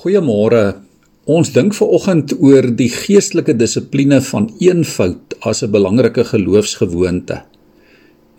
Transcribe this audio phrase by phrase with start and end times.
[0.00, 0.78] Goeiemôre.
[1.28, 7.42] Ons dink ver oggend oor die geestelike dissipline van eenvoud as 'n belangrike geloofsgewoonte.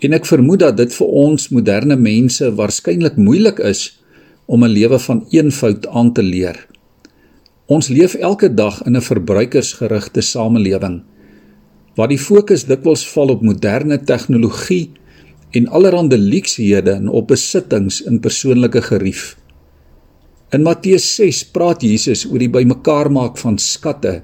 [0.02, 4.02] En ek vermoed dat dit vir ons moderne mense waarskynlik moeilik is
[4.48, 6.58] om 'n lewe van eenvoud aan te leer.
[7.68, 11.04] Ons leef elke dag in 'n verbruikersgerigte samelewing
[11.96, 14.90] waar die fokus dikwels val op moderne tegnologie
[15.52, 19.41] en allerlei luuksehede en op besittings in persoonlike gerief.
[20.52, 24.18] In Matteus 6 praat Jesus oor die bymekaar maak van skatte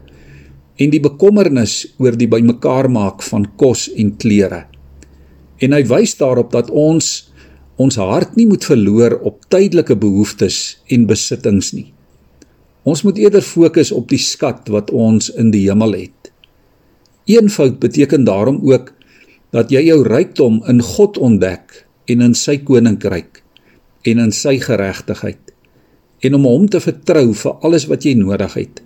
[0.75, 4.65] en die bekommernis oor die bymekaar maak van kos en klere.
[5.63, 7.29] En hy wys daarop dat ons
[7.79, 10.59] ons hart nie moet verloor op tydelike behoeftes
[10.91, 11.93] en besittings nie.
[12.83, 16.31] Ons moet eerder fokus op die skat wat ons in die hemel het.
[17.31, 18.91] Eenvoud beteken daarom ook
[19.55, 23.45] dat jy jou rykdom in God ontdek en in sy koninkryk
[24.03, 25.46] en in sy geregtigheid
[26.19, 28.81] en om hom te vertrou vir alles wat jy nodig het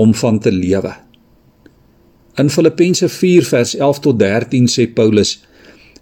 [0.00, 0.90] om van te lewe.
[2.40, 5.36] In Filippense 4 vers 11 tot 13 sê Paulus: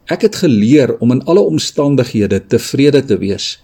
[0.09, 3.59] Ek het geleer om in alle omstandighede tevrede te wees.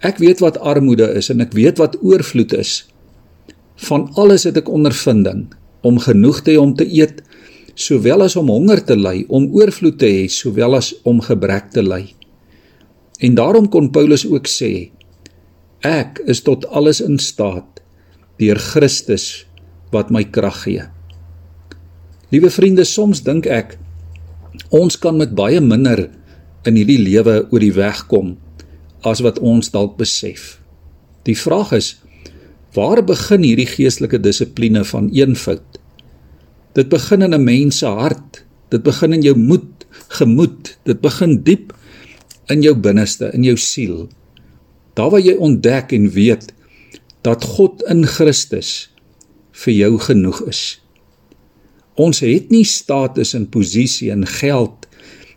[0.00, 2.86] Ek weet wat armoede is en ek weet wat oorvloed is.
[3.88, 5.46] Van alles het ek ondervinding
[5.84, 7.20] om genoeg te hê om te eet,
[7.76, 11.84] sowel as om honger te ly, om oorvloed te hê, sowel as om gebrek te
[11.84, 12.06] ly.
[13.20, 14.95] En daarom kon Paulus ook sê:
[15.84, 17.82] Ek is tot alles in staat
[18.40, 19.46] deur Christus
[19.92, 20.84] wat my krag gee.
[22.32, 23.76] Liewe vriende, soms dink ek
[24.74, 26.08] ons kan met baie minder
[26.66, 28.34] in hierdie lewe oor die weg kom
[29.06, 30.56] as wat ons dalk besef.
[31.28, 31.94] Die vraag is
[32.76, 35.80] waar begin hierdie geestelike dissipline van eenvoud?
[36.76, 38.44] Dit begin in 'n mens se hart.
[38.68, 40.76] Dit begin in jou moed, gemoed.
[40.84, 41.72] Dit begin diep
[42.48, 44.08] in jou binneste, in jou siel.
[44.96, 46.52] Daar waar jy ontdek en weet
[47.26, 48.88] dat God in Christus
[49.64, 50.62] vir jou genoeg is.
[51.96, 54.86] Ons het nie status en posisie en geld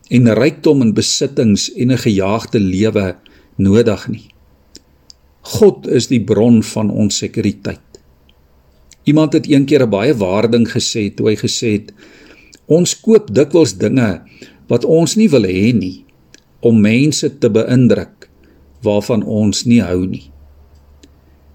[0.10, 3.16] en rykdom en besittings en 'n gejaagde lewe
[3.56, 4.28] nodig nie.
[5.42, 7.88] God is die bron van ons sekuriteit.
[9.04, 11.94] Iemand het eendag 'n baie waarding gesê toe hy gesê het:
[12.68, 14.22] "Ons koop dikwels dinge
[14.68, 16.06] wat ons nie wil hê nie
[16.60, 18.19] om mense te beïndruk
[18.86, 20.30] waarvan ons nie hou nie.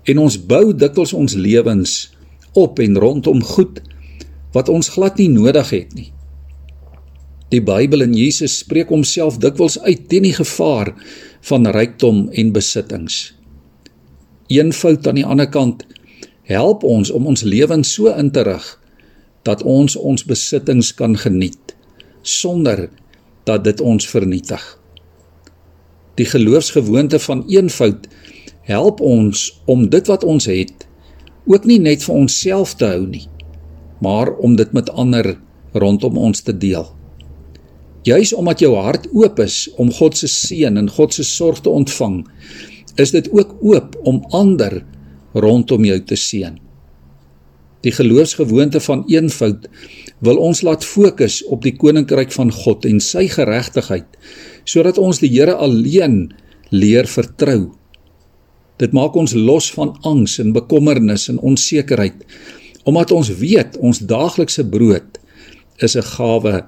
[0.04, 1.94] En ons bou dikwels ons lewens
[2.52, 3.80] op en rondom goed
[4.54, 6.10] wat ons glad nie nodig het nie.
[7.52, 10.92] Die Bybel en Jesus spreek homself dikwels uit teen die gevaar
[11.48, 13.34] van rykdom en besittings.
[14.52, 15.84] Eenvoud aan die ander kant
[16.50, 18.66] help ons om ons lewens so in te rig
[19.44, 21.76] dat ons ons besittings kan geniet
[22.22, 22.88] sonder
[23.44, 24.62] dat dit ons vernietig.
[26.14, 28.06] Die geloofsgewoonte van eenvoud
[28.70, 30.86] help ons om dit wat ons het
[31.44, 33.26] ook nie net vir onsself te hou nie,
[34.00, 35.34] maar om dit met ander
[35.74, 36.86] rondom ons te deel.
[38.04, 41.72] Juis omdat jou hart oop is om God se seën en God se sorg te
[41.72, 42.22] ontvang,
[43.00, 44.84] is dit ook oop om ander
[45.32, 46.60] rondom jou te seën.
[47.84, 49.66] Die geloofsgewoonte van eenvoud
[50.24, 54.08] wil ons laat fokus op die koninkryk van God en sy geregtigheid
[54.64, 56.32] sodat ons die Here alleen
[56.70, 57.74] leer vertrou.
[58.80, 62.24] Dit maak ons los van angs en bekommernis en onsekerheid
[62.84, 65.18] omdat ons weet ons daaglikse brood
[65.80, 66.66] is 'n gawe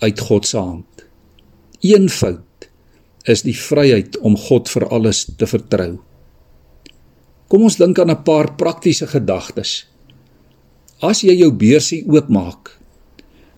[0.00, 1.06] uit God se hand.
[1.80, 2.68] Eenvoud
[3.24, 5.98] is die vryheid om God vir alles te vertrou.
[7.48, 9.86] Kom ons dink aan 'n paar praktiese gedagtes.
[11.00, 12.78] As jy jou beursie oopmaak,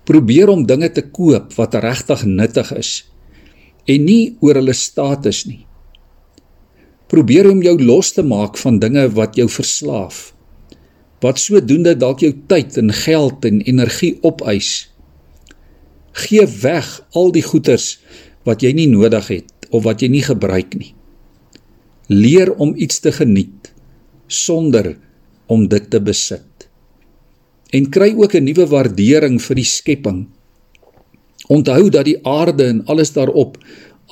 [0.04, 3.04] probeer om dinge te koop wat regtig nuttig is
[3.88, 5.64] en nie oor hulle status nie.
[7.08, 10.34] Probeer om jou los te maak van dinge wat jou verslaaf.
[11.24, 14.90] Wat sodoende dalk jou tyd en geld en energie opeis.
[16.28, 17.96] Geef weg al die goederes
[18.46, 20.92] wat jy nie nodig het of wat jy nie gebruik nie.
[22.12, 23.72] Leer om iets te geniet
[24.28, 24.94] sonder
[25.48, 26.48] om dit te besit
[27.70, 30.26] en kry ook 'n nuwe waardering vir die skepping.
[31.48, 33.56] Onthou dat die aarde en alles daarop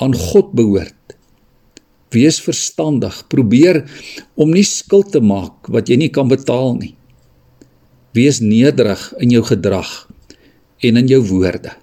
[0.01, 1.17] aan God behoort.
[2.15, 3.83] Wees verstandig, probeer
[4.35, 6.95] om nie skuld te maak wat jy nie kan betaal nie.
[8.17, 9.91] Wees nederig in jou gedrag
[10.81, 11.75] en in jou woorde.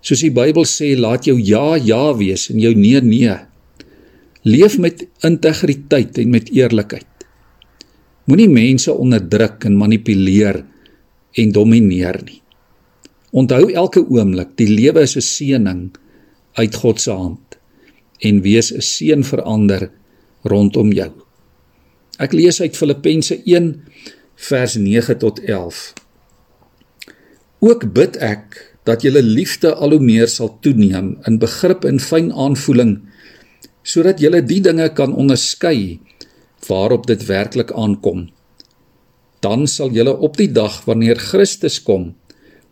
[0.00, 3.36] Soos die Bybel sê, laat jou ja ja wees en jou nee nee.
[4.48, 7.06] Leef met integriteit en met eerlikheid.
[8.24, 10.62] Moenie mense onderdruk en manipuleer
[11.36, 12.39] en domineer nie.
[13.30, 15.82] Onthou elke oomblik, die lewe is 'n seëning
[16.58, 17.58] uit God se hand
[18.18, 19.90] en wees 'n seën vir ander
[20.42, 21.12] rondom jou.
[22.18, 23.82] Ek lees uit Filippense 1
[24.34, 25.94] vers 9 tot 11.
[27.60, 32.32] Ook bid ek dat julle liefde al hoe meer sal toeneem in begrip en fyn
[32.32, 32.98] aanvoeling
[33.82, 36.00] sodat julle die dinge kan onderskei
[36.68, 38.28] waarop dit werklik aankom.
[39.40, 42.14] Dan sal julle op die dag wanneer Christus kom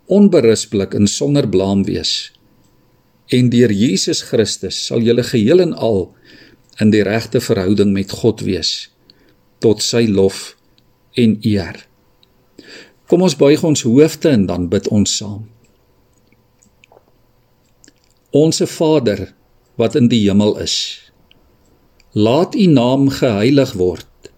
[0.08, 2.32] onberispelik en sonder blaam wees.
[3.28, 6.06] En deur Jesus Christus sal julle geheel en al
[6.80, 8.88] in die regte verhouding met God wees
[9.58, 10.54] tot sy lof
[11.18, 11.82] en eer.
[13.10, 15.42] Kom ons buig ons hoofde en dan bid ons saam.
[18.36, 19.32] Onse Vader
[19.80, 20.76] wat in die hemel is.
[22.14, 24.30] Laat U naam geheilig word.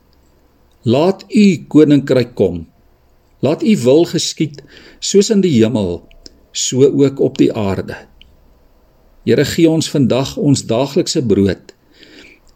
[0.89, 2.65] Laat U koninkryk kom.
[3.41, 4.63] Laat U wil geskied
[5.01, 6.03] soos in die hemel,
[6.53, 7.97] so ook op die aarde.
[9.25, 11.75] Here gee ons vandag ons daaglikse brood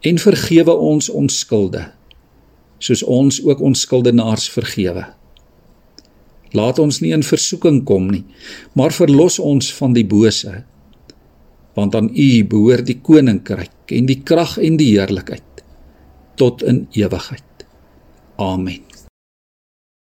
[0.05, 1.85] en vergewe ons ons skulde
[2.85, 5.07] soos ons ook ons skuldenaars vergewe.
[6.55, 8.23] Laat ons nie in versoeking kom nie,
[8.79, 10.63] maar verlos ons van die bose
[11.75, 15.65] want aan U behoort die koninkryk en die krag en die heerlikheid
[16.39, 17.67] tot in ewigheid.
[18.39, 18.94] Amen.